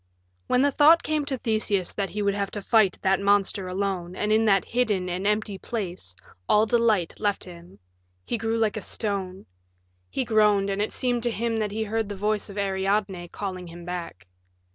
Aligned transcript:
When 0.47 0.63
the 0.63 0.71
thought 0.71 1.03
came 1.03 1.25
to 1.25 1.37
Theseus 1.37 1.93
that 1.93 2.09
he 2.09 2.23
would 2.23 2.33
have 2.33 2.49
to 2.57 2.61
fight 2.63 2.97
that 3.03 3.19
monster 3.19 3.67
alone 3.67 4.15
and 4.15 4.31
in 4.31 4.45
that 4.45 4.65
hidden 4.65 5.07
and 5.07 5.27
empty 5.27 5.59
place 5.59 6.15
all 6.49 6.65
delight 6.65 7.19
left 7.19 7.43
him; 7.43 7.77
he 8.25 8.35
grew 8.35 8.57
like 8.57 8.77
a 8.77 8.81
stone; 8.81 9.45
he 10.09 10.25
groaned, 10.25 10.71
and 10.71 10.81
it 10.81 10.91
seemed 10.91 11.21
to 11.21 11.29
him 11.29 11.57
that 11.57 11.69
he 11.71 11.83
heard 11.83 12.09
the 12.09 12.15
voice 12.15 12.49
of 12.49 12.57
Ariadne 12.57 13.27
calling 13.27 13.67
him 13.67 13.85
back. 13.85 14.25